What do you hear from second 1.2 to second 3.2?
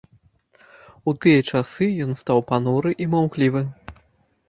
тыя часы ён стаў пануры і